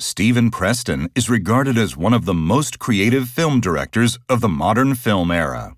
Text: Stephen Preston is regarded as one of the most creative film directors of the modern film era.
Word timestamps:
Stephen 0.00 0.50
Preston 0.50 1.10
is 1.14 1.28
regarded 1.28 1.76
as 1.76 1.94
one 1.94 2.14
of 2.14 2.24
the 2.24 2.32
most 2.32 2.78
creative 2.78 3.28
film 3.28 3.60
directors 3.60 4.18
of 4.30 4.40
the 4.40 4.48
modern 4.48 4.94
film 4.94 5.30
era. 5.30 5.76